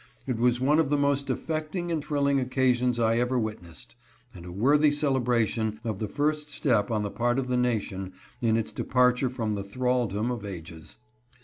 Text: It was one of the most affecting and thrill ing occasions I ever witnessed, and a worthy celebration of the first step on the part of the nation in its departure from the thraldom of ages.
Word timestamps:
It 0.25 0.37
was 0.39 0.59
one 0.59 0.79
of 0.79 0.89
the 0.89 0.97
most 0.97 1.29
affecting 1.29 1.91
and 1.91 2.03
thrill 2.03 2.25
ing 2.27 2.39
occasions 2.39 2.99
I 2.99 3.19
ever 3.19 3.37
witnessed, 3.37 3.93
and 4.33 4.47
a 4.47 4.51
worthy 4.51 4.89
celebration 4.89 5.79
of 5.83 5.99
the 5.99 6.07
first 6.07 6.49
step 6.49 6.89
on 6.89 7.03
the 7.03 7.11
part 7.11 7.37
of 7.37 7.49
the 7.49 7.55
nation 7.57 8.13
in 8.41 8.57
its 8.57 8.71
departure 8.71 9.29
from 9.29 9.53
the 9.53 9.63
thraldom 9.63 10.31
of 10.31 10.43
ages. 10.43 10.97